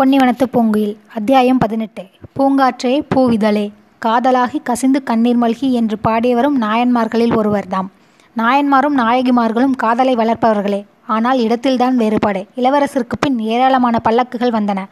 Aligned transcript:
பொன்னிவனத்து 0.00 0.44
பூங்குயில் 0.52 0.92
அத்தியாயம் 1.14 1.58
பதினெட்டு. 1.58 2.02
பூங்காற்றே 2.36 2.92
பூவிதழே 3.14 3.64
காதலாகி 4.04 4.58
கசிந்து 4.68 5.02
கண்ணீர் 5.02 5.40
மல்கி 5.42 5.68
என்று 5.70 5.96
பாடியவரும் 6.06 6.56
நாயன்மார்களில் 6.64 7.34
ஒருவர்தாம். 7.40 7.88
நாயன்மாரும் 8.36 8.96
நாயகிமார்களும் 9.02 9.74
காதலை 9.82 10.14
வளர்ப்பவர்களே 10.14 10.80
ஆனால் 11.06 11.38
இடத்தில்தான் 11.38 11.96
வேறுபாடு. 11.96 12.42
இளவரசருக்கு 12.56 13.18
பின் 13.20 13.38
ஏராளமான 13.38 14.00
பல்லக்குகள் 14.08 14.54
வந்தன. 14.58 14.86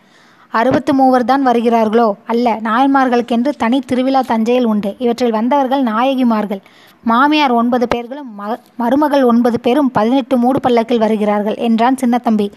அறுபத்து 0.52 0.94
மூவர் 0.94 1.24
தான் 1.24 1.46
வருகிறார்களோ 1.46 2.08
அல்ல 2.26 2.56
நாயன்மார்களுக்கென்று 2.68 3.52
தனி 3.64 3.80
திருவிழா 3.80 4.20
தஞ்சையில் 4.20 4.64
உண்டு. 4.64 4.92
இவற்றில் 4.98 5.36
வந்தவர்கள் 5.40 5.82
நாயகிமார்கள். 5.82 6.62
மாமியார் 7.04 7.58
ஒன்பது 7.62 7.88
பேர்களும் 7.88 8.30
ம 8.40 8.60
மருமகள் 8.76 9.24
ஒன்பது 9.32 9.60
பேரும் 9.60 9.90
பதினெட்டு 9.90 10.36
மூடு 10.36 10.60
பல்லக்கில் 10.60 11.04
வருகிறார்கள் 11.06 11.54
என்றான் 11.54 12.00
சின்னத்தம்பி. 12.04 12.48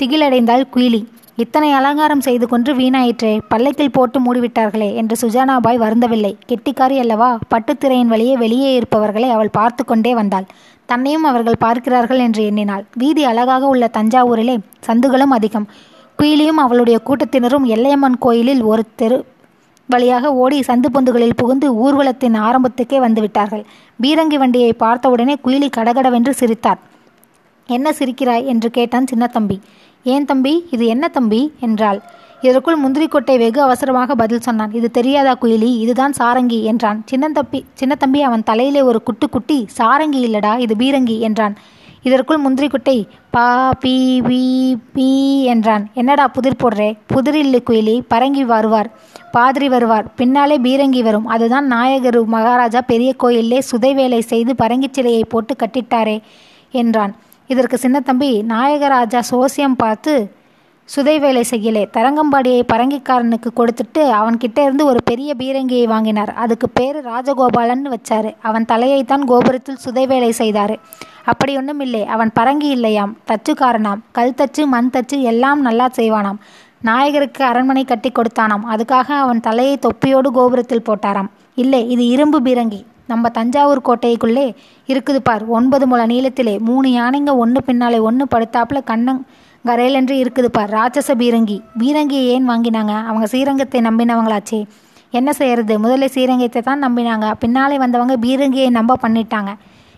திகிலடைந்தாள் 0.00 0.70
குயிலி. 0.74 1.02
இத்தனை 1.42 1.72
அலங்காரம் 1.72 2.20
செய்து 2.20 2.46
கொண்டு 2.48 2.74
வீணாயிற்றே 2.74 3.38
பல்லக்கில் 3.48 3.92
போட்டு 3.92 4.18
மூடிவிட்டார்களே 4.20 4.94
என்று 4.94 5.16
சுஜானாபாய் 5.20 5.78
வருந்தவில்லை. 5.78 6.30
கெட்டிக்காரி 6.48 6.96
அல்லவா 6.98 7.38
பட்டுத்திரையின் 7.50 8.06
வழியே 8.06 8.36
வெளியே 8.36 8.70
இருப்பவர்களை 8.78 9.28
அவள் 9.30 9.48
பார்த்து 9.48 9.84
கொண்டே 9.84 10.14
வந்தாள். 10.14 10.46
தன்னையும் 10.86 11.24
அவர்கள் 11.24 11.58
பார்க்கிறார்கள் 11.58 12.18
என்று 12.18 12.44
எண்ணினாள். 12.44 12.84
வீதி 12.94 13.24
அழகாக 13.24 13.66
உள்ள 13.66 13.90
தஞ்சாவூரிலே 13.92 14.58
சந்துகளும் 14.86 15.34
அதிகம். 15.38 15.68
குயிலியும் 16.18 16.60
அவளுடைய 16.64 17.00
கூட்டத்தினரும் 17.06 17.66
எல்லையம்மன் 17.66 18.18
கோயிலில் 18.18 18.62
ஒரு 18.62 18.84
தெரு 18.96 19.24
வழியாக 19.86 20.34
ஓடி 20.34 20.60
சந்து 20.60 20.88
பொந்துகளில் 20.94 21.36
புகுந்து 21.36 21.68
ஊர்வலத்தின் 21.74 22.38
ஆரம்பத்துக்கே 22.40 22.98
வந்துவிட்டார்கள். 23.00 23.64
பீரங்கி 24.02 24.38
வண்டியை 24.38 24.72
பார்த்தவுடனே 24.72 25.36
குயிலி 25.44 25.68
கடகடவென்று 25.76 26.30
சிரித்தார். 26.30 26.78
என்ன 27.66 27.90
சிரிக்கிறாய்? 27.98 28.44
என்று 28.44 28.70
கேட்டான் 28.70 29.06
சின்னத்தம்பி. 29.14 29.58
ஏன் 30.04 30.24
தம்பி? 30.24 30.64
இது 30.70 30.86
என்ன 30.86 31.08
தம்பி? 31.08 31.52
என்றாள். 31.60 32.02
இதற்குள் 32.40 32.82
முந்திரிக்கொட்டை 32.84 33.38
வெகு 33.38 33.62
அவசரமாக 33.62 34.14
பதில் 34.14 34.40
சொன்னான். 34.40 34.72
இது 34.72 34.90
தெரியாதா 34.90 35.36
குயிலி? 35.42 35.78
இதுதான் 35.78 36.12
சாரங்கி 36.18 36.62
என்றான். 36.62 37.04
சின்னந்தம்பி 37.04 37.64
சின்னத்தம்பி 37.80 38.20
அவன் 38.20 38.42
தலையிலே 38.42 38.82
ஒரு 38.82 39.02
குட்டு 39.02 39.28
குட்டி. 39.28 39.66
சாரங்கி 39.78 40.20
இல்லடா 40.26 40.58
இது 40.58 40.74
பீரங்கி 40.74 41.18
என்றான். 41.18 41.56
இதற்குள் 42.02 42.42
முந்திரிக்குட்டை 42.42 43.06
பா 43.30 43.70
பி 43.80 44.20
பீ 44.20 44.76
பி 44.92 45.44
என்றான். 45.44 45.90
என்னடா 45.94 46.28
புதிர் 46.28 46.60
போடுறே? 46.62 46.96
புதிர் 47.06 47.36
இல்லை 47.36 47.62
குயிலி 47.66 48.00
பரங்கி 48.14 48.40
வருவார். 48.44 48.90
பாதிரி 49.32 49.68
வருவார். 49.68 50.14
பின்னாலே 50.14 50.58
பீரங்கி 50.58 51.02
வரும். 51.02 51.26
அதுதான் 51.26 51.72
நாயகரு 51.72 52.24
மகாராஜா 52.24 52.80
பெரிய 52.80 53.12
கோயிலே 53.12 53.60
சுதை 53.60 53.94
வேலை 53.94 54.20
செய்து 54.20 54.54
பரங்கி 54.62 54.86
சிலையை 54.90 55.24
போட்டு 55.24 55.56
கட்டிட்டாரே 55.58 56.20
என்றான். 56.70 57.16
இதற்கு 57.48 57.78
சின்னத்தம்பி 57.82 58.42
நாயகராஜா 58.48 59.20
சோசியம் 59.30 59.74
பார்த்து 59.76 60.36
சுதை 60.84 61.18
வேலை 61.18 61.44
செய்யலே. 61.50 61.84
தரங்கம்பாடியை 61.92 62.62
பரங்கிக்காரனுக்கு 62.72 63.48
கொடுத்துட்டு 63.56 63.98
அவன்கிட்ட 63.98 64.58
இருந்து 64.58 64.84
ஒரு 64.84 64.98
பெரிய 65.04 65.34
பீரங்கியை 65.38 65.84
வாங்கினார். 65.84 66.32
அதுக்கு 66.32 66.68
பேர் 66.68 67.06
ராஜகோபாலன்னு 67.06 67.94
வச்சாரு. 67.94 68.34
அவன் 68.42 68.64
தலையைத்தான் 68.64 69.24
கோபுரத்தில் 69.24 69.76
சுதை 69.76 70.06
வேலை 70.06 70.34
செய்தாரு. 70.38 70.76
அப்படி 71.24 71.56
ஒன்றும் 71.56 71.80
இல்லை. 71.80 72.06
அவன் 72.06 72.30
பரங்கி 72.40 72.70
இல்லையாம். 72.70 73.16
தச்சுக்காரனாம். 73.26 73.98
கல் 74.12 74.34
தச்சு 74.36 74.64
மண் 74.64 74.90
தச்சு 74.92 75.20
எல்லாம் 75.20 75.60
நல்லா 75.60 75.88
செய்வானாம். 75.96 76.38
நாயகருக்கு 76.84 77.44
அரண்மனை 77.44 77.84
கட்டி 77.84 78.12
கொடுத்தானாம். 78.12 78.64
அதுக்காக 78.70 79.08
அவன் 79.08 79.40
தலையை 79.40 79.78
தொப்பியோடு 79.78 80.28
கோபுரத்தில் 80.28 80.82
போட்டாராம். 80.86 81.28
இல்லை 81.54 81.90
இது 81.90 82.06
இரும்பு 82.06 82.40
பீரங்கி. 82.40 82.84
நம்ம 83.10 83.28
தஞ்சாவூர் 83.28 83.86
கோட்டைக்குள்ளே 83.88 84.46
இருக்குது 84.86 85.20
பார். 85.28 85.44
ஒன்பது 85.58 85.86
முள 85.86 86.00
நீளத்திலே 86.12 86.54
மூணு 86.68 86.88
யானைங்க 86.88 87.32
ஒன்று 87.36 87.62
பின்னாலே 87.68 87.98
ஒன்று 88.08 88.26
படுத்தாப்புல 88.34 88.80
கண்ணங் 88.90 89.22
கரையிலென்று 89.64 90.16
இருக்குது 90.24 90.48
பார். 90.56 90.70
ராட்சச 90.70 91.14
பீரங்கி. 91.22 91.56
பீரங்கியை 91.78 92.26
ஏன் 92.34 92.48
வாங்கினாங்க? 92.48 92.92
அவங்க 93.10 93.26
ஸ்ரீரங்கத்தை 93.26 93.80
நம்பினவங்களாச்சே. 93.88 94.60
என்ன 95.10 95.32
செய்யறது? 95.32 95.74
முதல்ல 95.78 96.06
ஸ்ரீரங்கத்தை 96.14 96.62
தான் 96.62 96.82
நம்பினாங்க. 96.84 97.26
பின்னாலே 97.38 97.78
வந்தவங்க 97.78 98.16
பீரங்கியை 98.26 98.70
நம்ப 98.70 98.96
பண்ணிட்டாங்க. 99.02 99.52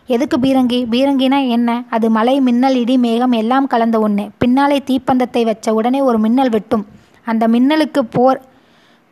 எதுக்கு 0.07 0.37
பீரங்கி? 0.39 0.79
பீரங்கினா 0.91 1.39
என்ன? 1.49 1.71
அது 1.91 2.11
மலை 2.11 2.41
மின்னல் 2.41 2.77
இடி 2.77 2.99
மேகம் 2.99 3.33
எல்லாம் 3.33 3.67
கலந்த 3.67 4.01
ஒன்று 4.01 4.25
பின்னாலே 4.39 4.79
தீப்பந்தத்தை 4.87 5.45
வச்ச 5.45 5.75
உடனே 5.75 6.01
ஒரு 6.01 6.19
மின்னல் 6.19 6.51
வெட்டும். 6.51 6.87
அந்த 7.25 7.49
மின்னலுக்கு 7.49 8.01
போர் 8.11 8.41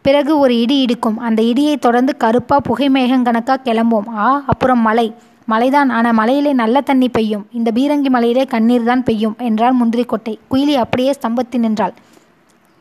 பிறகு 0.08 0.32
ஒரு 0.42 0.54
இடி 0.64 0.76
இடிக்கும். 0.84 1.16
அந்த 1.28 1.40
இடியை 1.50 1.72
தொடர்ந்து 1.86 2.12
கருப்பாக 2.24 2.60
புகை 2.68 2.86
மேகம் 2.98 3.24
கணக்காக 3.28 3.64
கிளம்போம் 3.66 4.06
ஆ 4.24 4.28
அப்புறம் 4.52 4.84
மலை. 4.88 5.08
மலைதான். 5.52 5.90
ஆனால் 5.96 6.16
மலையிலே 6.18 6.52
நல்ல 6.60 6.80
தண்ணி 6.88 7.08
பெய்யும். 7.16 7.44
இந்த 7.58 7.68
பீரங்கி 7.78 8.10
மலையிலே 8.14 8.44
கண்ணீர் 8.54 8.88
தான் 8.90 9.02
பெய்யும் 9.08 9.36
என்றாள் 9.48 9.76
முந்திரிக்கொட்டை. 9.80 10.34
குயிலி 10.50 10.74
அப்படியே 10.84 11.12
ஸ்தம்பத்தி 11.18 11.58
நின்றாள். 11.64 11.94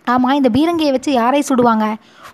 ஆமாம் 0.07 0.37
இந்த 0.39 0.49
பீரங்கியை 0.55 0.91
வச்சு 0.95 1.11
யாரை 1.21 1.41
சுடுவாங்க? 1.49 1.85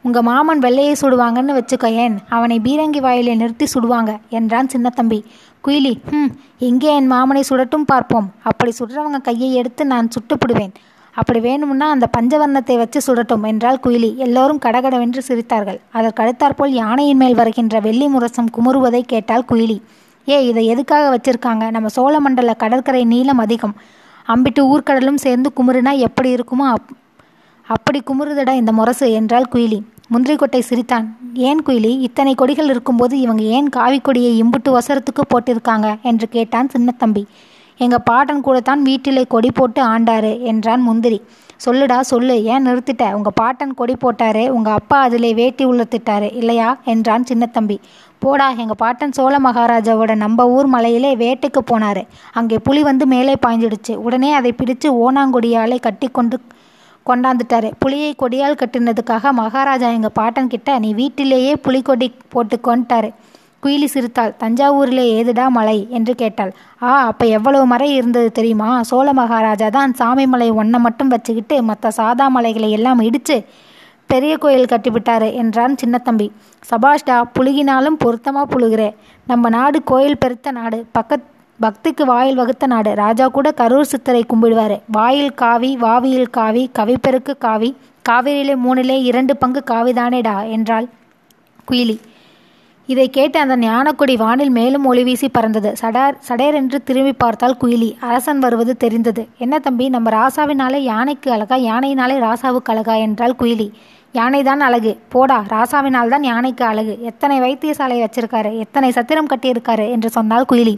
உங்கள் 0.06 0.26
மாமன் 0.30 0.62
வெள்ளையை 0.66 0.96
சுடுவாங்கன்னு 1.02 1.54
வச்சுக்க 1.60 1.88
ஏன் 2.04 2.16
அவனை 2.36 2.58
பீரங்கி 2.68 3.00
வாயிலை 3.06 3.36
நிறுத்தி 3.42 3.68
சுடுவாங்க 3.74 4.12
என்றான் 4.40 4.72
சின்னத்தம்பி. 4.74 5.20
குயிலி 5.66 5.94
ம் 6.18 6.32
எங்கே 6.70 6.90
என் 6.98 7.12
மாமனை 7.14 7.44
சுடட்டும் 7.50 7.88
பார்ப்போம். 7.92 8.28
அப்படி 8.52 8.74
சுடுறவங்க 8.80 9.22
கையை 9.30 9.50
எடுத்து 9.62 9.86
நான் 9.94 10.14
சுட்டுப்பிடுவேன் 10.16 10.74
அப்படி 11.16 11.40
வேணும்னா 11.40 11.90
அந்த 11.90 12.08
பஞ்சவர்ணத்தை 12.18 12.78
வச்சு 12.78 13.02
சுடட்டும் 13.02 13.44
என்றால் 13.44 13.80
குயிலி. 13.84 14.16
எல்லோரும் 14.16 14.60
கடகடவென்று 14.60 15.22
சிரித்தார்கள். 15.28 15.80
அதற்கடுத்தாற்போல் 15.94 16.70
யானையின் 16.70 17.18
மேல் 17.18 17.36
வருகின்ற 17.36 17.80
வெள்ளி 17.80 18.08
முரசம் 18.08 18.50
குமுறுவதை 18.58 19.02
கேட்டால் 19.02 19.46
குயிலி. 19.50 19.82
ஏ 20.28 20.48
இதை 20.48 20.66
எதுக்காக 20.66 21.06
வச்சிருக்காங்க? 21.16 21.70
நம்ம 21.70 21.90
சோழமண்டல 21.96 22.56
கடற்கரை 22.56 23.06
நீளம் 23.06 23.38
அதிகம். 23.38 23.76
அம்பிட்டு 24.28 24.60
ஊர்க்கடலும் 24.60 25.16
சேர்ந்து 25.16 25.52
குமுறுனா 25.56 25.98
எப்படி 25.98 26.36
இருக்குமோ 26.36 26.68
அப் 26.76 26.90
அப்படி 27.68 28.02
குமுறுதடா 28.08 28.54
இந்த 28.54 28.72
முரசு 28.72 29.12
என்றால் 29.12 29.50
குயிலி. 29.54 29.82
முந்திரிக்கொட்டை 30.14 30.60
சிரித்தான். 30.60 31.18
ஏன் 31.34 31.62
குயிலி? 31.66 32.00
இத்தனை 32.00 32.36
கொடிகள் 32.36 32.70
இருக்கும்போது 32.70 33.20
இவங்க 33.20 33.44
ஏன் 33.44 33.70
காவி 33.70 34.00
கொடியை 34.00 34.44
இம்புட்டு 34.44 34.78
வசரத்துக்கு 34.78 35.24
போட்டிருக்காங்க? 35.30 36.02
என்று 36.02 36.30
கேட்டான் 36.30 36.70
சின்னத்தம்பி. 36.78 37.24
எங்கள் 37.84 38.06
பாட்டன் 38.10 38.46
கூட 38.48 38.58
தான் 38.60 38.82
வீட்டிலே 38.82 39.24
கொடி 39.34 39.50
போட்டு 39.52 39.82
ஆண்டாரு 39.84 40.32
என்றான் 40.52 40.84
முந்திரி. 40.88 41.20
சொல்லுடா 41.66 41.98
சொல்லு 42.12 42.36
ஏன் 42.54 42.66
நிறுத்திட்ட? 42.68 43.04
உங்கள் 43.18 43.36
பாட்டன் 43.36 43.74
கொடி 43.80 43.96
போட்டாரு 44.02 44.44
உங்கள் 44.50 44.74
அப்பா 44.74 44.98
அதிலே 45.02 45.32
வேட்டி 45.34 45.64
உள்ளத்திட்டாரு 45.66 46.30
இல்லையா? 46.42 46.70
என்றான் 46.94 47.28
சின்னத்தம்பி. 47.32 47.78
போடா 48.20 48.48
எங்கள் 48.64 48.80
பாட்டன் 48.84 49.16
சோழ 49.18 49.34
மகாராஜாவோட 49.40 50.16
நம்ம 50.16 50.48
ஊர் 50.56 50.68
மலையிலே 50.76 51.12
வேட்டைக்கு 51.16 51.62
போனார். 51.72 52.02
அங்கே 52.34 52.60
புலி 52.60 52.84
வந்து 52.90 53.08
மேலே 53.14 53.36
பாய்ஞ்சிடுச்சு. 53.48 53.96
உடனே 54.08 54.32
அதை 54.40 54.52
பிடிச்சு 54.62 54.90
ஓனாங்கொடியாலே 55.04 55.80
கட்டி 55.80 56.10
கொண்டு 56.18 56.40
கொண்டாந்துட்டாரு. 57.06 57.70
புலியை 57.80 58.12
கொடியால் 58.22 58.62
கட்டினதுக்காக 58.62 59.32
மகாராஜா 59.42 59.88
எங்கள் 59.98 60.18
பாட்டன் 60.20 60.52
கிட்ட 60.54 60.80
நீ 60.80 60.92
வீட்டிலேயே 60.94 61.54
புலிக்கொடி 61.66 62.10
போட்டு 62.30 62.58
கொண்டாரு. 62.68 63.10
குயிலி 63.64 63.86
சிரித்தாள். 63.86 64.34
தஞ்சாவூரிலே 64.40 65.06
ஏதுடா 65.20 65.48
மலை? 65.48 65.88
என்று 65.90 66.16
கேட்டாள். 66.16 66.52
ஆ 66.82 67.06
அப்போ 67.06 67.26
எவ்வளவு 67.26 67.66
மறை 67.66 67.94
இருந்தது 67.94 68.32
தெரியுமா? 68.32 68.70
சோழ 68.84 69.14
மகாராஜா 69.14 69.70
தான் 69.70 69.94
சாமி 69.94 70.26
மலை 70.28 70.50
ஒன்றை 70.52 70.82
மட்டும் 70.82 71.08
வச்சுக்கிட்டு 71.08 71.64
மற்ற 71.64 71.92
சாதா 71.92 72.28
மலைகளை 72.28 72.72
எல்லாம் 72.72 73.00
இடித்து 73.00 73.46
பெரிய 74.08 74.38
கோயில் 74.38 74.66
கட்டிவிட்டாரு 74.66 75.34
என்றான் 75.34 75.76
சின்னத்தம்பி. 75.86 76.28
சபாஷ்டா 76.72 77.22
புழுகினாலும் 77.40 78.00
பொருத்தமாக 78.00 78.48
புழுகிறே. 78.54 78.90
நம்ம 79.28 79.50
நாடு 79.50 79.84
கோயில் 79.84 80.18
பெருத்த 80.18 80.52
நாடு. 80.52 80.86
பக்கத் 80.98 81.28
பக்திக்கு 81.60 82.04
வாயில் 82.06 82.36
வகுத்த 82.36 82.68
நாடு. 82.68 82.96
ராஜா 82.96 83.28
கூட 83.28 83.54
கரூர் 83.58 83.92
சித்தரை 83.94 84.22
கும்பிடுவார். 84.28 84.76
வாயில் 84.88 85.34
காவி 85.34 85.78
வாவியில் 85.82 86.30
காவி 86.30 86.70
கவிப்பெருக்கு 86.80 87.38
காவி 87.38 87.76
காவிரியிலே 88.10 88.56
மூணிலே 88.66 88.98
இரண்டு 89.04 89.38
பங்கு 89.38 89.64
காவிதானேடா? 89.68 90.50
என்றாள் 90.50 90.88
குயிலி. 91.72 91.98
இதை 92.86 93.10
கேட்டு 93.10 93.40
அந்த 93.40 93.56
ஞானக்குடி 93.58 94.16
வானில் 94.18 94.50
மேலும் 94.50 94.86
ஒளி 94.86 95.04
வீசி 95.04 95.30
பறந்தது. 95.30 95.74
சடார் 95.82 96.16
சடேரென்று 96.30 96.78
திரும்பி 96.84 97.14
பார்த்தால் 97.14 97.58
குயிலி. 97.62 97.96
அரசன் 98.00 98.40
வருவது 98.40 98.78
தெரிந்தது. 98.78 99.28
என்ன 99.38 99.60
தம்பி 99.60 99.90
நம்ம 99.90 100.10
ராசாவினாலே 100.10 100.78
யானைக்கு 100.78 101.32
அழகா 101.32 101.56
யானையினாலே 101.56 102.18
ராசாவுக்கு 102.18 102.72
அழகா? 102.74 102.96
என்றால் 102.96 103.36
குயிலி. 103.40 103.72
யானைதான் 104.14 104.60
அழகு. 104.60 105.00
போடா 105.10 105.44
ராசாவினால் 105.50 106.08
தான் 106.08 106.24
யானைக்கு 106.24 106.66
அழகு. 106.66 107.02
எத்தனை 107.02 107.40
வைத்தியசாலை 107.40 107.98
வச்சிருக்காரு 108.04 108.58
எத்தனை 108.58 108.92
சத்திரம் 108.92 109.28
கட்டியிருக்காரு? 109.28 109.90
என்று 109.92 110.10
சொன்னால் 110.10 110.46
குயிலி. 110.52 110.76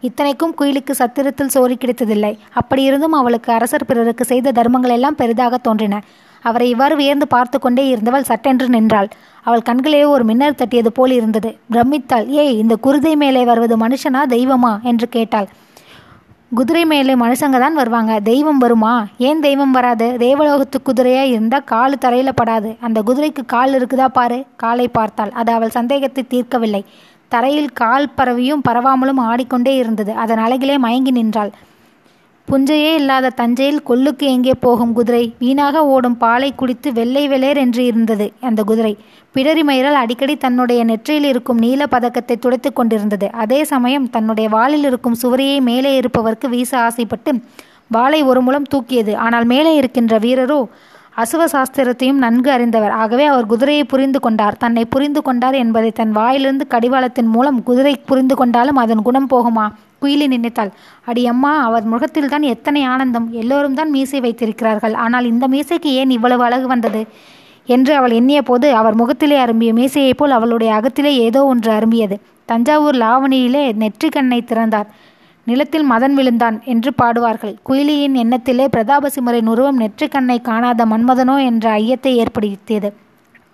இத்தனைக்கும் 0.00 0.54
குயிலுக்கு 0.60 0.90
சத்திரத்தில் 0.90 1.48
சோறு 1.48 1.74
கிடைத்ததில்லை. 1.74 2.38
அப்படி 2.52 2.82
இருந்தும் 2.82 3.12
அவளுக்கு 3.12 3.52
அரசர் 3.52 3.86
பிறருக்கு 3.86 4.24
செய்த 4.24 4.52
தர்மங்கள் 4.52 4.90
எல்லாம் 4.90 5.14
பெரிதாக 5.14 5.56
தோன்றின. 5.56 6.02
அவரை 6.42 6.68
இவ்வாறு 6.68 6.96
வியந்து 6.96 7.28
பார்த்து 7.28 7.58
கொண்டே 7.58 7.86
இருந்தவள் 7.86 8.22
சட்டென்று 8.22 8.68
நின்றாள். 8.68 9.08
அவள் 9.48 9.66
கண்களே 9.68 10.00
ஒரு 10.06 10.24
மின்னர் 10.24 10.58
தட்டியது 10.60 10.90
போல் 10.92 11.10
இருந்தது. 11.10 11.50
பிரமித்தாள். 11.72 12.26
ஏய் 12.42 12.58
இந்த 12.58 12.74
குருதை 12.82 13.14
மேலே 13.14 13.44
வருவது 13.44 13.76
மனுஷனா 13.76 14.22
தெய்வமா? 14.28 14.72
என்று 14.82 15.08
கேட்டாள். 15.08 15.48
குதிரை 16.54 16.84
மேலே 16.84 17.14
மனுஷங்க 17.14 17.58
தான் 17.58 17.74
வருவாங்க. 17.74 18.20
தெய்வம் 18.20 18.58
வருமா? 18.58 18.92
ஏன் 19.18 19.40
தெய்வம் 19.40 19.70
வராது? 19.70 20.06
தேவலோகத்து 20.18 20.78
குதிரையாக 20.82 21.32
இருந்தால் 21.32 21.64
காலு 21.64 21.96
தரையில் 21.98 22.38
படாது. 22.42 22.70
அந்த 22.80 23.02
குதிரைக்கு 23.06 23.42
கால் 23.46 23.72
இருக்குதா 23.72 24.06
பாரு? 24.08 24.38
காலை 24.56 24.88
பார்த்தாள். 24.88 25.32
அது 25.40 25.52
அவள் 25.52 25.76
சந்தேகத்தை 25.78 26.24
தீர்க்கவில்லை. 26.26 26.82
தரையில் 27.28 27.72
கால் 27.72 28.10
பரவியும் 28.16 28.62
பரவாமலும் 28.68 29.22
ஆடிக்கொண்டே 29.30 29.76
இருந்தது. 29.76 30.12
அதன் 30.12 30.38
அழகிலே 30.38 30.78
மயங்கி 30.78 31.10
நின்றாள். 31.10 31.52
புஞ்சையே 32.50 32.90
இல்லாத 32.98 33.32
தஞ்சையில் 33.38 33.80
கொல்லுக்கு 33.88 34.26
எங்கே 34.34 34.52
போகும் 34.60 34.92
குதிரை? 34.92 35.24
வீணாக 35.38 35.80
ஓடும் 35.86 36.16
பாலை 36.16 36.48
குடித்து 36.60 36.88
வெள்ளை 36.92 37.24
வெளேர் 37.28 37.58
என்று 37.62 37.82
இருந்தது 37.84 38.26
அந்த 38.40 38.60
குதிரை. 38.64 38.92
பிடரி 39.34 39.62
மயிரால் 39.68 39.98
அடிக்கடி 40.02 40.34
தன்னுடைய 40.36 40.80
நெற்றியில் 40.84 41.26
இருக்கும் 41.30 41.60
நீல 41.64 41.86
பதக்கத்தை 41.86 42.36
துடைத்து 42.36 42.70
கொண்டிருந்தது. 42.72 43.26
அதே 43.42 43.60
சமயம் 43.64 44.06
தன்னுடைய 44.10 44.48
வாளில் 44.48 44.86
இருக்கும் 44.90 45.18
சுவரையை 45.22 45.58
மேலே 45.60 45.90
இருப்பவருக்கு 46.00 46.48
வீச 46.48 46.72
ஆசைப்பட்டு 46.78 47.32
வாளை 47.96 48.20
ஒரு 48.22 48.42
முலம் 48.46 48.70
தூக்கியது. 48.74 49.12
ஆனால் 49.16 49.48
மேலே 49.52 49.74
இருக்கின்ற 49.80 50.14
வீரரோ 50.18 50.60
அசுவ 51.16 51.44
சாஸ்திரத்தையும் 51.54 52.22
நன்கு 52.24 52.50
அறிந்தவர். 52.50 52.94
ஆகவே 53.02 53.24
அவர் 53.24 53.50
குதிரையை 53.52 53.84
புரிந்து 53.84 54.20
கொண்டார். 54.20 54.56
தன்னை 54.56 54.84
புரிந்து 54.84 55.22
கொண்டார் 55.22 55.58
என்பதை 55.64 55.90
தன் 55.90 56.12
வாயிலிருந்து 56.12 56.66
கடிவாளத்தின் 56.74 57.30
மூலம் 57.34 57.60
குதிரை 57.62 57.94
புரிந்து 58.10 58.36
கொண்டாலும் 58.36 58.80
அதன் 58.84 59.02
குணம் 59.02 59.30
போகுமா? 59.30 59.66
குயிலி 60.02 60.26
நினைத்தாள். 60.28 60.70
அடி 61.04 61.26
அம்மா 61.26 61.62
அவர் 61.62 61.84
முகத்தில்தான் 61.84 62.42
எத்தனை 62.42 62.82
ஆனந்தம். 62.84 63.32
எல்லோரும் 63.32 63.74
தான் 63.74 63.90
மீசை 63.90 64.20
வைத்திருக்கிறார்கள். 64.20 64.94
ஆனால் 64.94 65.24
இந்த 65.24 65.48
மீசைக்கு 65.48 65.90
ஏன் 65.92 66.10
இவ்வளவு 66.10 66.42
அழகு 66.42 66.66
வந்தது? 66.66 67.06
என்று 67.66 67.94
அவள் 67.94 68.10
எண்ணிய 68.10 68.42
போது 68.42 68.74
அவர் 68.74 68.94
முகத்திலே 68.94 69.36
அரும்பிய 69.36 69.72
மீசையைப் 69.72 70.16
போல் 70.16 70.30
அவளுடைய 70.30 70.74
அகத்திலே 70.74 71.12
ஏதோ 71.18 71.44
ஒன்று 71.44 71.70
அரும்பியது. 71.72 72.16
தஞ்சாவூர் 72.44 72.96
லாவணியிலே 72.96 73.64
நெற்றிக்கண்ணை 73.72 74.44
திறந்தார். 74.44 74.86
நிலத்தில் 75.44 75.90
மதன் 75.90 76.14
விழுந்தான் 76.14 76.56
என்று 76.64 76.90
பாடுவார்கள். 77.02 77.54
குயிலியின் 77.68 78.14
எண்ணத்திலே 78.14 78.66
பிரதாபசிம்மரின் 78.76 79.46
உருவம் 79.46 79.80
நெற்றிக்கண்ணை 79.80 80.40
காணாத 80.40 80.86
மன்மதனோ 80.86 81.44
என்ற 81.44 81.70
ஐயத்தை 81.70 82.12
ஏற்படுத்தியது. 82.16 82.90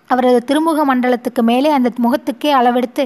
அவரது 0.09 0.39
திருமுக 0.45 0.79
மண்டலத்துக்கு 0.85 1.41
மேலே 1.43 1.69
அந்த 1.69 1.89
முகத்துக்கே 2.01 2.51
அளவெடுத்து 2.51 3.03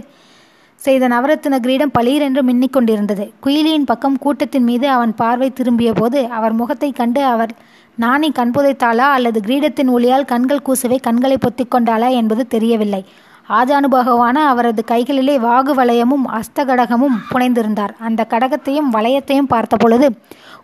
செய்த 0.80 1.08
நவரத்தின 1.08 1.60
கிரீடம் 1.60 1.94
பளீரென்று 1.98 2.42
மின்னிக் 2.50 2.76
கொண்டிருந்தது. 2.76 3.34
குயிலியின் 3.46 3.86
பக்கம் 3.86 4.18
கூட்டத்தின் 4.18 4.64
மீது 4.64 4.90
அவன் 4.90 5.14
பார்வை 5.16 5.50
திரும்பிய 5.54 5.94
போது 5.94 6.20
அவர் 6.28 6.54
முகத்தை 6.54 6.92
கண்டு 6.92 7.24
அவர் 7.24 7.52
நாணி 7.96 8.31
கண் 8.31 8.54
புதைத்தாளா? 8.58 9.08
அல்லது 9.16 9.40
கிரீடத்தின் 9.46 9.90
ஒளியால் 9.90 10.26
கண்கள் 10.26 10.62
கூசவே 10.62 10.98
கண்களை 10.98 11.38
பொத்திக்கொண்டாளா 11.46 12.10
என்பது 12.10 12.48
தெரியவில்லை. 12.48 13.06
ஆஜானுபகவான 13.50 14.38
அவரது 14.52 14.84
கைகளிலே 14.84 15.36
வாகு 15.38 15.74
வளையமும் 15.80 16.26
அஸ்தகடகமும் 16.38 17.18
புனைந்திருந்தார். 17.31 17.94
அந்த 18.00 18.26
கடகத்தையும் 18.30 18.90
வளையத்தையும் 18.94 19.52
பார்த்த 19.54 19.78
பொழுது 19.78 20.10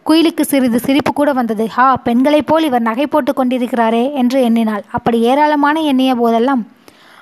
குயிலுக்கு 0.09 0.41
சிறிது 0.41 0.79
சிரிப்பு 0.79 1.13
கூட 1.13 1.33
வந்தது. 1.33 1.67
ஹா 1.67 1.87
பெண்களைப் 2.07 2.47
போல் 2.47 2.63
இவர் 2.63 2.81
நகை 2.81 3.07
போட்டு 3.07 3.33
கொண்டிருக்கிறாரே 3.33 4.03
என்று 4.13 4.39
எண்ணினாள். 4.41 4.83
அப்படி 4.91 5.19
ஏராளமான 5.21 5.79
எண்ணிய 5.91 6.15
போதெல்லாம் 6.15 6.63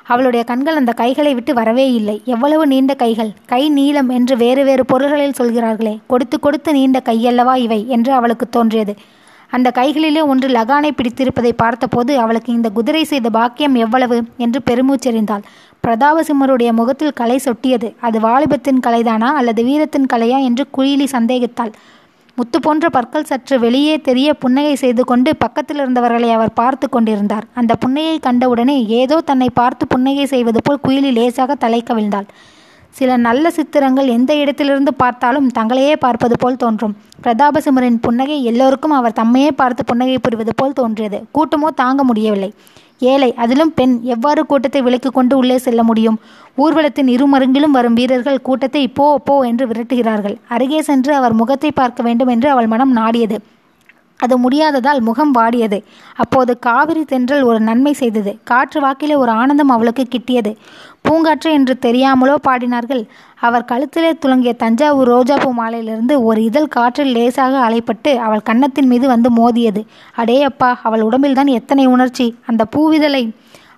அவளுடைய 0.04 0.46
கண்கள் 0.46 0.76
அந்த 0.76 0.92
கைகளை 0.92 1.34
விட்டு 1.34 1.54
வரவே 1.54 1.94
இல்லை. 1.94 2.22
எவ்வளவு 2.26 2.68
நீண்ட 2.68 2.94
கைகள்? 2.94 3.32
கை 3.46 3.70
நீளம் 3.70 4.10
என்று 4.10 4.38
வேறு 4.38 4.64
வேறு 4.64 4.86
பொருள்களில் 4.86 5.34
சொல்கிறார்களே. 5.34 6.00
கொடுத்து 6.08 6.40
கொடுத்து 6.40 6.72
நீண்ட 6.72 7.02
கையல்லவா 7.06 7.56
இவை? 7.56 7.86
என்று 7.88 8.14
அவளுக்கு 8.14 8.50
தோன்றியது. 8.50 8.96
அந்த 9.50 9.72
கைகளிலே 9.72 10.22
ஒன்று 10.22 10.48
லகானை 10.48 10.92
பிடித்திருப்பதை 10.92 11.52
பார்த்தபோது 11.52 12.20
அவளுக்கு 12.20 12.54
இந்த 12.54 12.70
குதிரை 12.70 13.04
செய்த 13.04 13.30
பாக்கியம் 13.30 13.76
எவ்வளவு? 13.76 14.24
என்று 14.38 14.62
பெருமூச்செறிந்தாள். 14.70 15.42
பிரதாபசிம்மருடைய 15.88 16.72
முகத்தில் 16.72 17.14
கலை 17.14 17.40
சொட்டியது. 17.46 17.96
அது 18.00 18.20
வாலிபத்தின் 18.20 18.80
கலைதானா 18.88 19.32
அல்லது 19.34 19.64
வீரத்தின் 19.64 20.06
கலையா? 20.14 20.44
என்று 20.44 20.66
குயிலி 20.78 21.08
சந்தேகித்தாள். 21.12 21.72
முத்து 22.38 22.58
போன்ற 22.60 22.86
பற்கள் 22.90 23.28
சற்று 23.30 23.56
வெளியே 23.64 23.96
தெரிய 24.08 24.30
புன்னகை 24.34 24.72
செய்து 24.76 25.04
கொண்டு 25.10 25.30
பக்கத்தில் 25.44 25.82
இருந்தவர்களை 25.82 26.30
அவர் 26.36 26.54
பார்த்து 26.54 26.86
கொண்டிருந்தார். 26.90 27.46
அந்த 27.60 27.74
புன்னையை 27.76 28.16
கண்டவுடனே 28.20 28.78
ஏதோ 29.02 29.18
தன்னை 29.30 29.50
பார்த்து 29.60 29.84
புன்னகை 29.88 30.26
செய்வது 30.32 30.62
போல் 30.62 30.82
குயிலி 30.86 31.12
லேசாக 31.18 31.56
தலை 31.64 31.82
கவிழ்ந்தாள். 31.90 32.28
சில 32.96 33.18
நல்ல 33.28 33.46
சித்திரங்கள் 33.58 34.10
எந்த 34.16 34.32
இடத்திலிருந்து 34.36 34.92
பார்த்தாலும் 35.04 35.48
தங்களையே 35.58 35.94
பார்ப்பது 36.06 36.36
போல் 36.44 36.60
தோன்றும். 36.64 36.96
பிரதாபசிம்மரின் 37.24 38.04
புன்னகை 38.06 38.38
எல்லோருக்கும் 38.52 38.98
அவர் 39.00 39.18
தம்மையே 39.22 39.52
பார்த்து 39.62 39.84
புன்னகை 39.92 40.18
புரிவது 40.18 40.54
போல் 40.56 40.78
தோன்றியது. 40.80 41.20
கூட்டமோ 41.38 41.70
தாங்க 41.82 42.04
முடியவில்லை. 42.04 42.52
ஏழை 43.12 43.30
அதிலும் 43.36 43.74
பெண் 43.74 43.96
எவ்வாறு 44.14 44.42
கூட்டத்தை 44.46 44.82
விலக்கி 44.82 45.10
கொண்டு 45.10 45.38
உள்ளே 45.38 45.58
செல்ல 45.58 45.82
முடியும்? 45.84 46.18
ஊர்வலத்தின் 46.58 47.10
இருமருங்கிலும் 47.16 47.76
வரும் 47.78 47.94
வீரர்கள் 47.94 48.42
கூட்டத்தை 48.42 48.84
போ 48.88 49.08
போ 49.20 49.36
என்று 49.50 49.66
விரட்டுகிறார்கள். 49.68 50.36
அருகே 50.48 50.82
சென்று 50.82 51.14
அவர் 51.16 51.34
முகத்தை 51.34 51.72
பார்க்க 51.72 52.04
வேண்டும் 52.04 52.28
என்று 52.28 52.50
அவள் 52.50 52.68
மனம் 52.68 52.94
நாடியது. 52.98 53.40
அது 54.20 54.36
முடியாததால் 54.38 55.00
முகம் 55.00 55.34
வாடியது. 55.36 55.80
அப்போது 56.16 56.52
காவிரி 56.60 57.04
தென்றல் 57.06 57.42
ஒரு 57.42 57.60
நன்மை 57.60 57.94
செய்தது. 57.94 58.32
காற்று 58.44 58.80
வாக்கிலே 58.82 59.16
ஒரு 59.16 59.32
ஆனந்தம் 59.32 59.74
அவளுக்கு 59.76 60.04
கிட்டியது. 60.08 60.52
பூங்காற்று 61.08 61.50
என்று 61.52 61.74
தெரியாமலோ 61.82 62.36
பாடினார்கள். 62.48 63.04
அவர் 63.40 63.68
கழுத்திலே 63.72 64.12
துளங்கிய 64.14 64.54
தஞ்சாவூர் 64.54 65.12
ரோஜாப்பூ 65.12 65.50
மாலையிலிருந்து 65.52 66.16
ஒரு 66.24 66.44
இதழ் 66.44 66.68
காற்றில் 66.68 67.12
லேசாக 67.12 67.56
அலைப்பட்டு 67.68 68.12
அவள் 68.16 68.42
கன்னத்தின் 68.42 68.88
மீது 68.88 69.08
வந்து 69.08 69.32
மோதியது. 69.32 69.84
அடே 70.16 70.44
அப்பா 70.44 70.80
அவள் 70.84 71.02
உடம்பில்தான் 71.02 71.52
எத்தனை 71.60 71.86
உணர்ச்சி. 71.86 72.28
அந்த 72.46 72.66
பூவிதழை 72.76 73.24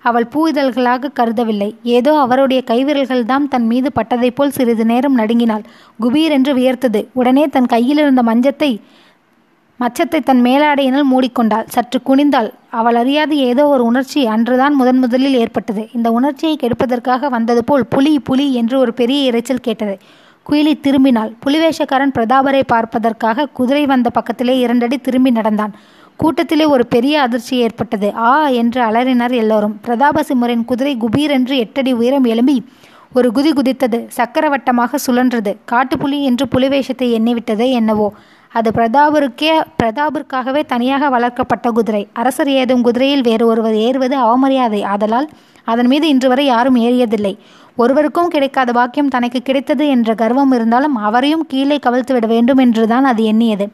அவள் 0.02 0.28
பூவிதழ்களாக 0.34 1.12
கருதவில்லை. 1.20 1.70
ஏதோ 1.84 2.12
அவருடைய 2.20 2.64
கைவிரல்கள்தான் 2.68 3.48
தன் 3.48 3.66
மீது 3.66 3.92
பட்டதைப் 3.96 4.36
போல் 4.36 4.52
சிறிது 4.52 4.86
நேரம் 4.86 5.18
நடுங்கினாள். 5.20 5.64
குபீர் 6.00 6.36
என்று 6.38 6.54
வியர்த்தது. 6.54 7.02
உடனே 7.14 7.46
தன் 7.48 7.66
கையில் 7.66 7.98
இருந்த 7.98 8.24
மஞ்சத்தை 8.24 8.72
மச்சத்தை 9.80 10.20
தன் 10.20 10.42
மேலாடையினால் 10.42 11.10
மூடிக்கொண்டாள். 11.12 11.66
சற்று 11.66 12.00
குனிந்தாள். 12.06 12.50
அவள் 12.70 12.96
அறியாத 12.96 13.32
ஏதோ 13.36 13.68
ஒரு 13.68 13.84
உணர்ச்சி 13.84 14.22
அன்றுதான் 14.26 14.76
முதன் 14.76 15.00
முதலில் 15.00 15.34
ஏற்பட்டது. 15.34 15.84
இந்த 15.94 16.12
உணர்ச்சியை 16.12 16.56
கெடுப்பதற்காக 16.62 17.30
வந்தது 17.30 17.64
போல் 17.64 17.84
புலி 17.86 18.14
புலி 18.20 18.46
என்று 18.54 18.80
ஒரு 18.80 18.94
பெரிய 18.94 19.32
இரைச்சல் 19.32 19.66
கேட்டது. 19.68 19.96
குயிலி 20.46 20.74
திரும்பினாள். 20.80 21.32
புலிவேஷக்காரன் 21.46 22.16
பிரதாபரை 22.16 22.64
பார்ப்பதற்காக 22.68 23.46
குதிரை 23.46 23.86
வந்த 23.86 24.10
பக்கத்திலே 24.10 24.56
இரண்டடி 24.60 24.98
திரும்பி 24.98 25.32
நடந்தான். 25.32 25.76
கூட்டத்திலே 26.20 26.66
ஒரு 26.66 26.84
பெரிய 26.88 27.22
அதிர்ச்சி 27.22 27.56
ஏற்பட்டது. 27.58 28.10
ஆ 28.16 28.48
என்று 28.48 28.82
அலறினர் 28.82 29.36
எல்லோரும். 29.44 29.76
பிரதாபசிம்மரின் 29.88 30.66
குதிரை 30.66 30.98
குபீரென்று 30.98 31.56
எட்டடி 31.66 31.94
உயரம் 31.94 32.24
எழும்பி 32.24 32.58
ஒரு 33.14 33.28
குதி 33.36 33.52
குதித்தது. 33.54 34.00
சக்கரவட்டமாக 34.18 34.98
சுழன்றது. 35.06 35.52
காட்டுப்புலி 35.72 36.18
என்று 36.24 36.46
புலிவேஷத்தை 36.56 37.08
எண்ணிவிட்டதே 37.18 37.68
என்னவோ. 37.72 38.08
அது 38.56 38.70
பிரதாபருக்கே 38.76 39.54
பிரதாபிற்காகவே 39.80 40.62
தனியாக 40.66 41.10
வளர்க்கப்பட்ட 41.10 41.68
குதிரை. 41.72 42.02
அரசர் 42.14 42.50
ஏதும் 42.50 42.82
குதிரையில் 42.82 43.22
வேறு 43.22 43.46
ஒருவர் 43.48 43.76
ஏறுவது 43.88 44.16
அவமரியாதை. 44.26 44.82
ஆதலால் 44.94 45.28
அதன் 45.64 45.88
மீது 45.88 46.06
இன்று 46.08 46.28
வரை 46.28 46.46
யாரும் 46.46 46.78
ஏறியதில்லை. 46.88 47.34
ஒருவருக்கும் 47.76 48.28
கிடைக்காத 48.28 48.72
பாக்கியம் 48.72 49.08
தனக்கு 49.08 49.40
கிடைத்தது 49.42 49.86
என்ற 49.88 50.10
கர்வம் 50.14 50.52
இருந்தாலும் 50.52 50.96
அவரையும் 51.08 51.46
கீழே 51.48 51.78
கவிழ்த்து 51.86 52.14
விட 52.14 52.28
வேண்டும் 52.28 52.58
என்றுதான் 52.58 53.06
அது 53.12 53.24
எண்ணியது. 53.24 53.68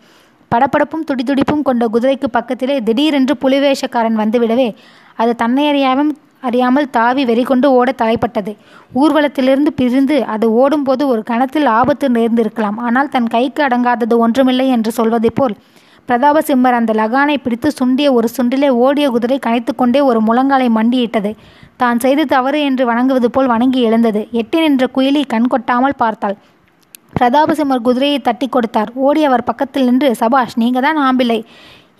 படப்படப்பும் 0.51 1.05
துடிதுடிப்பும் 1.09 1.61
கொண்ட 1.61 1.83
குதிரைக்கு 1.93 2.27
பக்கத்திலே 2.31 2.77
திடீரென்று 2.79 3.35
புலிவேஷக்காரன் 3.43 4.17
வந்துவிடவே 4.21 4.67
அது 5.15 5.31
தன்னை 5.35 5.65
அறியாமல் 6.47 6.87
தாவி 6.97 7.23
வெறிகொண்டு 7.29 7.67
ஓட 7.79 7.89
தலைப்பட்டது. 8.01 8.53
ஊர்வலத்திலிருந்து 9.01 9.71
பிரிந்து 9.79 10.17
அது 10.35 10.45
ஓடும்போது 10.61 11.03
ஒரு 11.13 11.21
கணத்தில் 11.31 11.67
ஆபத்து 11.79 12.07
நேர்ந்திருக்கலாம். 12.17 12.77
ஆனால் 12.87 13.11
தன் 13.15 13.29
கைக்கு 13.35 13.63
அடங்காதது 13.67 14.17
ஒன்றுமில்லை 14.25 14.67
என்று 14.77 14.93
சொல்வதைப் 14.99 15.37
போல் 15.39 15.55
பிரதாபசிம்மர் 16.09 16.77
அந்த 16.77 16.91
லகானை 16.99 17.35
பிடித்து 17.43 17.69
சுண்டிய 17.79 18.07
ஒரு 18.17 18.27
சுண்டிலே 18.35 18.69
ஓடிய 18.85 19.05
குதிரை 19.15 19.37
கனைத்து 19.45 19.71
கொண்டே 19.81 19.99
ஒரு 20.07 20.19
முழங்காலை 20.27 20.67
மண்டியிட்டது. 20.77 21.31
தான் 21.81 22.01
செய்து 22.05 22.23
தவறு 22.33 22.59
என்று 22.69 22.83
வணங்குவது 22.89 23.27
போல் 23.35 23.51
வணங்கி 23.53 23.81
எழுந்தது. 23.89 24.21
எட்டி 24.41 24.57
நின்ற 24.63 24.87
குயிலி 24.95 25.21
கண் 25.33 25.51
கொட்டாமல் 25.53 25.99
பார்த்தாள். 26.01 26.35
பிரதாபசிம்மர் 27.17 27.85
குதிரையை 27.87 28.19
தட்டி 28.27 28.47
கொடுத்தார். 28.47 28.89
ஓடி 29.05 29.21
அவர் 29.29 29.47
பக்கத்தில் 29.49 29.87
நின்று 29.89 30.09
சபாஷ் 30.21 30.57
நீங்க 30.63 30.79
தான் 30.87 30.99
ஆம்பிள்ளை. 31.07 31.39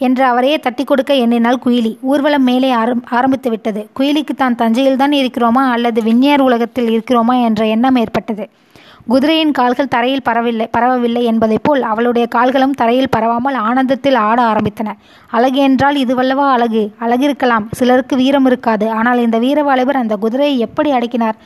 என்று 0.08 0.24
அவரையே 0.31 0.58
தட்டி 0.65 0.84
கொடுக்க 0.84 1.12
எண்ணினாள் 1.24 1.62
குயிலி. 1.65 1.91
ஊர்வலம் 2.12 2.48
மேலே 2.50 2.70
ஆரம் 2.81 3.03
ஆரம்பித்து 3.17 3.50
விட்டது 3.53 3.81
குயிலிக்கு 4.00 4.34
தான் 4.36 4.58
தஞ்சையில் 4.62 5.00
தான் 5.01 5.13
இருக்கிறோமா 5.22 5.63
அல்லது 5.75 6.01
விஞ்ஞார் 6.10 6.48
உலகத்தில் 6.48 6.89
இருக்கிறோமா 6.96 7.36
என்ற 7.48 7.62
எண்ணம் 7.75 8.00
ஏற்பட்டது. 8.03 8.46
குதிரையின் 9.12 9.53
கால்கள் 9.60 9.91
தரையில் 9.93 10.25
பரவில்லை 10.27 10.65
பரவவில்லை 10.75 11.22
என்பதைப் 11.29 11.63
போல் 11.63 11.81
அவளுடைய 11.91 12.25
கால்களும் 12.36 12.75
தரையில் 12.81 13.13
பரவாமல் 13.15 13.58
ஆனந்தத்தில் 13.67 14.17
ஆட 14.27 14.39
ஆரம்பித்தன. 14.51 14.89
அழகு 15.38 15.60
என்றால் 15.67 15.98
இதுவல்லவா 16.03 16.46
அழகு? 16.55 16.84
அழகிருக்கலாம் 17.05 17.65
சிலருக்கு 17.79 18.15
வீரம் 18.22 18.46
இருக்காது. 18.46 18.88
ஆனால் 19.00 19.24
இந்த 19.25 19.39
வீரவாலிபர் 19.39 20.01
அந்த 20.03 20.17
குதிரையை 20.25 20.55
எப்படி 20.67 20.91
அடக்கினார்? 20.91 21.39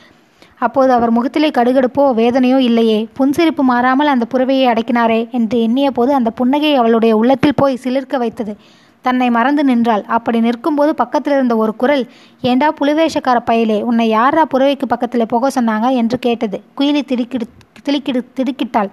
அப்போது 0.58 0.92
அவர் 0.92 1.10
முகத்திலே 1.10 1.48
கடுகடுப்போ 1.50 2.02
வேதனையோ 2.20 2.58
இல்லையே. 2.58 2.98
புன்சிரிப்பு 3.18 3.62
மாறாமல் 3.70 4.06
அந்த 4.06 4.24
புறவையை 4.34 4.66
அடக்கினாரே 4.72 5.20
என்று 5.30 5.56
எண்ணிய 5.62 5.90
போது 5.90 6.14
அந்த 6.14 6.30
புன்னகை 6.30 6.74
அவளுடைய 6.74 7.16
உள்ளத்தில் 7.16 7.58
போய் 7.60 7.82
சிலிர்க்க 7.84 8.16
வைத்தது. 8.18 8.54
தன்னை 9.04 9.30
மறந்து 9.30 9.64
நின்றாள். 9.64 10.04
அப்படி 10.16 10.40
நிற்கும்போது 10.40 10.94
பக்கத்தில் 10.94 11.32
இருந்த 11.32 11.56
ஒரு 11.56 11.76
குரல் 11.76 12.04
ஏண்டா 12.40 12.68
புலிவேஷக்கார 12.80 13.38
பயலே 13.50 13.82
உன்னை 13.82 14.08
யாரா 14.08 14.44
புறவைக்கு 14.54 14.86
பக்கத்தில் 14.88 15.30
போக 15.34 15.50
சொன்னாங்க? 15.60 15.88
என்று 15.94 16.18
கேட்டது. 16.18 16.60
குயிலி 16.78 17.02
திடுக்கிடு 17.12 17.46
திடுக்கிடு 17.86 18.22
திடுக்கிட்டாள். 18.36 18.90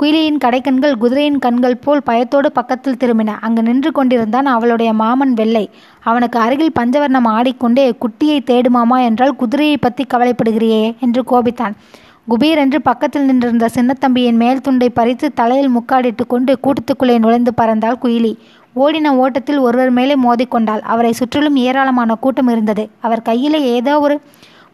குயிலியின் 0.00 0.40
கடைக்கண்கள் 0.44 0.96
குதிரையின் 0.98 1.38
கண்கள் 1.38 1.76
போல் 1.76 2.02
பயத்தோடு 2.02 2.48
பக்கத்தில் 2.52 2.98
திரும்பின. 3.00 3.34
அங்கு 3.40 3.62
நின்று 3.62 3.92
கொண்டிருந்தான் 3.92 4.46
அவளுடைய 4.46 4.92
மாமன் 4.92 5.32
வெள்ளை. 5.34 5.62
அவனுக்கு 6.00 6.38
அருகில் 6.38 6.74
பஞ்சவர்ணம் 6.80 7.28
ஆடிக்கொண்டே 7.36 7.86
குட்டியை 8.02 8.38
தேடுமாமா 8.50 8.98
என்றால் 9.04 9.36
குதிரையை 9.36 9.76
பற்றி 9.76 10.04
கவலைப்படுகிறியே 10.14 10.82
என்று 11.00 11.22
கோபித்தான். 11.30 11.76
குபீரென்று 12.28 12.78
பக்கத்தில் 12.82 13.24
நின்றிருந்த 13.24 13.66
சின்னத்தம்பியின் 13.74 14.40
மேல் 14.42 14.60
துண்டை 14.60 14.88
பறித்து 14.90 15.32
தலையில் 15.32 15.74
முக்காடிட்டு 15.76 16.26
கொண்டு 16.26 16.58
கூட்டத்துக்குள்ளே 16.62 17.16
நுழைந்து 17.18 17.54
பறந்தாள் 17.62 18.00
குயிலி. 18.04 18.32
ஓடின 18.76 19.12
ஓட்டத்தில் 19.16 19.58
ஒருவர் 19.58 19.90
மேலே 19.90 20.14
மோதிக்கொண்டாள். 20.14 20.82
அவரை 20.92 21.12
சுற்றிலும் 21.12 21.56
ஏராளமான 21.56 22.14
கூட்டம் 22.14 22.48
இருந்தது. 22.48 22.86
அவர் 23.00 23.22
கையிலே 23.22 23.62
ஏதோ 23.76 23.94
ஒரு 24.00 24.20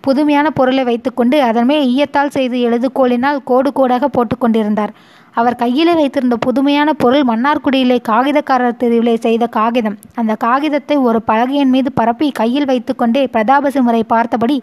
புதுமையான 0.06 0.46
பொருளை 0.58 0.84
வைத்துக்கொண்டு 0.84 1.36
அதன்மே 1.48 1.76
ஈயத்தால் 1.90 2.34
செய்து 2.36 2.56
எழுதுகோலினால் 2.68 3.38
கோடு 3.50 3.70
கோடாக 3.78 4.08
போட்டுக்கொண்டிருந்தார். 4.16 4.92
அவர் 5.40 5.60
கையிலே 5.62 5.92
வைத்திருந்த 5.98 6.36
புதுமையான 6.46 6.88
பொருள் 7.02 7.24
மன்னார்குடியிலே 7.28 7.98
காகிதக்காரர் 8.08 8.80
தெருவிலே 8.82 9.14
செய்த 9.26 9.44
காகிதம். 9.58 9.96
அந்த 10.14 10.32
காகிதத்தை 10.44 10.96
ஒரு 11.08 11.20
பலகையின் 11.30 11.72
மீது 11.74 11.92
பரப்பி 11.92 12.28
கையில் 12.40 12.68
வைத்துக்கொண்டே 12.70 13.22
பிரதாபசிம்மரை 13.36 14.02
பார்த்தபடி 14.14 14.58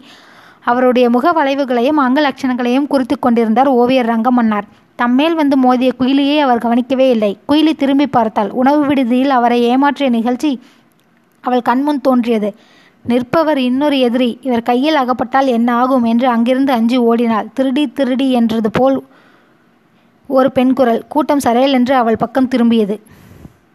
அவருடைய 0.70 1.06
முக 1.14 1.26
வளைவுகளையும் 1.38 2.00
அங்க 2.04 2.18
லட்சணங்களையும் 2.26 2.88
குறித்து 2.92 3.16
கொண்டிருந்தார் 3.18 3.70
ஓவியர் 3.80 4.10
ரங்கமன்னார். 4.12 4.66
தம்மேல் 4.98 5.36
வந்து 5.40 5.56
மோதிய 5.56 5.90
குயிலியை 6.00 6.36
அவர் 6.46 6.62
கவனிக்கவே 6.64 7.06
இல்லை. 7.14 7.32
குயிலி 7.48 7.72
திரும்பி 7.82 8.06
பார்த்தாள். 8.16 8.50
உணவு 8.60 8.80
விடுதியில் 8.88 9.32
அவரை 9.38 9.58
ஏமாற்றிய 9.70 10.08
நிகழ்ச்சி 10.18 10.50
அவள் 11.44 11.66
கண்முன் 11.68 12.04
தோன்றியது. 12.08 12.50
நிற்பவர் 13.08 13.58
இன்னொரு 13.58 13.98
எதிரி. 13.98 14.38
இவர் 14.40 14.62
கையில் 14.62 14.94
அகப்பட்டால் 14.94 15.46
என்ன 15.46 15.74
ஆகும்? 15.74 16.04
என்று 16.04 16.28
அங்கிருந்து 16.28 16.72
அஞ்சி 16.72 16.96
ஓடினாள். 16.96 17.48
திருடி 17.54 17.88
திருடி 17.88 18.30
என்றது 18.32 18.70
போல் 18.70 19.04
ஒரு 20.26 20.52
பெண் 20.52 20.72
குரல். 20.72 21.04
கூட்டம் 21.08 21.40
சரையல் 21.44 21.70
என்று 21.70 21.94
அவள் 21.94 22.16
பக்கம் 22.16 22.48
திரும்பியது. 22.48 23.00